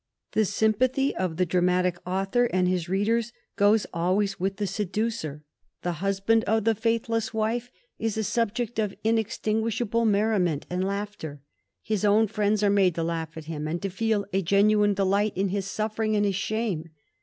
The 0.31 0.45
sympathy 0.45 1.15
of 1.15 1.37
the 1.37 1.45
dramatic 1.45 1.99
author 2.07 2.45
and 2.45 2.67
his 2.67 2.89
read 2.89 3.07
ers 3.07 3.31
goes 3.55 3.85
always 3.93 4.39
with 4.39 4.57
the 4.57 4.65
seducer. 4.65 5.43
The 5.83 5.91
husband 6.01 6.43
of 6.45 6.63
the 6.63 6.71
94 6.71 6.71
A 6.71 6.95
HISTORY 6.95 6.95
OF 6.97 7.03
THS 7.23 7.29
FOUR 7.29 7.47
GEORGES. 7.51 7.63
CH.zzni. 7.63 7.67
faithless 7.67 7.67
wife 7.67 7.71
is 7.99 8.17
a 8.17 8.23
subject 8.23 8.79
of 8.79 8.95
inextinguishable 9.03 10.05
merriment 10.05 10.65
and4aughter. 10.71 11.39
His 11.83 12.03
own 12.03 12.25
friends 12.25 12.63
are 12.63 12.71
made 12.71 12.95
to 12.95 13.03
laugh 13.03 13.37
at 13.37 13.45
him, 13.45 13.67
and 13.67 13.79
to 13.83 13.89
feel 13.91 14.25
a 14.33 14.41
genuine 14.41 14.95
delight 14.95 15.33
in 15.35 15.49
his 15.49 15.67
suffering 15.67 16.15
and 16.15 16.25
his 16.25 16.33
shame. 16.35 16.89